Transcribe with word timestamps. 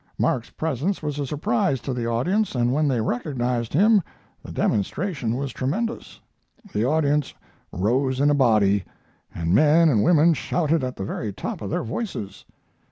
Mark's 0.17 0.49
presence 0.49 1.03
was 1.03 1.19
a 1.19 1.27
surprise 1.27 1.79
to 1.81 1.93
the 1.93 2.07
audience, 2.07 2.55
and 2.55 2.73
when 2.73 2.87
they 2.87 2.99
recognized 3.01 3.71
him 3.71 4.01
the 4.43 4.51
demonstration 4.51 5.35
was 5.35 5.53
tremendous. 5.53 6.19
The 6.73 6.83
audience 6.83 7.35
rose 7.71 8.19
in 8.19 8.31
a 8.31 8.33
body, 8.33 8.83
and 9.31 9.53
men 9.53 9.89
and 9.89 10.03
women 10.03 10.33
shouted 10.33 10.83
at 10.83 10.95
the 10.95 11.05
very 11.05 11.31
top 11.31 11.61
of 11.61 11.69
their 11.69 11.83
voices. 11.83 12.45